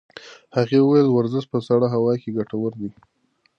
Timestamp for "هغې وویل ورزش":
0.57-1.45